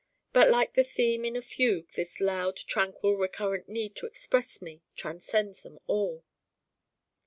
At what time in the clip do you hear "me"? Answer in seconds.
4.59-4.81